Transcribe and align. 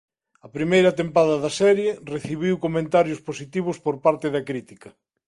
A 0.45 0.49
primeira 0.55 0.95
tempada 1.01 1.35
da 1.43 1.51
serie 1.61 1.89
recibiu 2.13 2.55
comentario 2.65 3.15
positivos 3.27 3.77
por 3.85 3.95
parte 4.05 4.27
da 4.35 4.45
crítica. 4.49 4.89